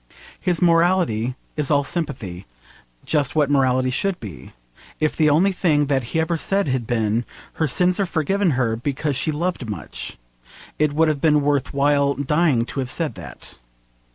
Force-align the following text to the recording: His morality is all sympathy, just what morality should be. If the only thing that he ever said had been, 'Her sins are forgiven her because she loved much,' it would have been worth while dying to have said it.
His 0.39 0.63
morality 0.63 1.35
is 1.55 1.69
all 1.69 1.83
sympathy, 1.83 2.47
just 3.05 3.35
what 3.35 3.51
morality 3.51 3.91
should 3.91 4.19
be. 4.19 4.51
If 4.99 5.15
the 5.15 5.29
only 5.29 5.51
thing 5.51 5.85
that 5.85 6.05
he 6.05 6.19
ever 6.19 6.37
said 6.37 6.67
had 6.67 6.87
been, 6.87 7.23
'Her 7.53 7.67
sins 7.67 7.99
are 7.99 8.07
forgiven 8.07 8.49
her 8.57 8.75
because 8.75 9.15
she 9.15 9.31
loved 9.31 9.69
much,' 9.69 10.17
it 10.79 10.91
would 10.91 11.07
have 11.07 11.21
been 11.21 11.41
worth 11.41 11.71
while 11.71 12.15
dying 12.15 12.65
to 12.65 12.79
have 12.79 12.89
said 12.89 13.15
it. 13.19 13.59